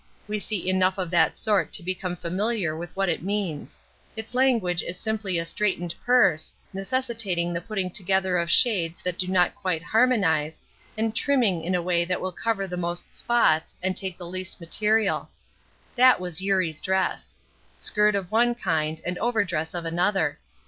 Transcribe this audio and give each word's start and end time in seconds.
We 0.27 0.39
see 0.39 0.67
enough 0.67 0.97
of 0.97 1.11
that 1.11 1.37
sort 1.37 1.71
to 1.73 1.83
become 1.83 2.15
familiar 2.15 2.75
with 2.75 2.95
what 2.95 3.07
it 3.07 3.21
means. 3.21 3.79
Its 4.17 4.33
language 4.33 4.81
is 4.81 4.99
simply 4.99 5.37
a 5.37 5.45
straightened 5.45 5.93
purse, 6.03 6.55
necessitating 6.73 7.53
the 7.53 7.61
putting 7.61 7.91
together 7.91 8.35
of 8.39 8.49
shades 8.49 9.03
that 9.03 9.19
do 9.19 9.27
not 9.27 9.53
quite 9.53 9.83
harmonize, 9.83 10.59
and 10.97 11.13
trimming 11.15 11.61
in 11.63 11.75
a 11.75 11.83
way 11.83 12.03
that 12.03 12.19
will 12.19 12.31
cover 12.31 12.65
the 12.65 12.77
most 12.77 13.13
spots 13.13 13.75
and 13.83 13.95
take 13.95 14.17
the 14.17 14.25
least 14.25 14.59
material. 14.59 15.29
That 15.93 16.19
was 16.19 16.41
Eurie's 16.41 16.81
dress. 16.81 17.35
Skirt 17.77 18.15
of 18.15 18.31
one 18.31 18.55
kind 18.55 18.99
and 19.05 19.19
overdress 19.19 19.75
of 19.75 19.85
another. 19.85 20.39